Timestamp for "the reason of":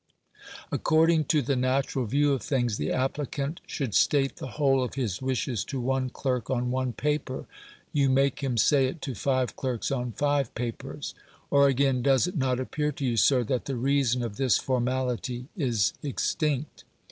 13.65-14.37